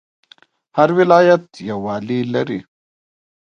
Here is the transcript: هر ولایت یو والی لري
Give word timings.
هر 0.77 0.89
ولایت 0.97 1.45
یو 1.69 1.79
والی 1.85 2.19
لري 2.33 2.59